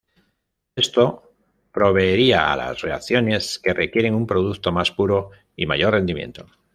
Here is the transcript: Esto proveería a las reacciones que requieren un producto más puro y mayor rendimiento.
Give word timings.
Esto 0.75 1.31
proveería 1.71 2.51
a 2.51 2.57
las 2.57 2.81
reacciones 2.81 3.59
que 3.59 3.71
requieren 3.75 4.15
un 4.15 4.25
producto 4.25 4.71
más 4.71 4.89
puro 4.89 5.29
y 5.55 5.67
mayor 5.67 5.93
rendimiento. 5.93 6.47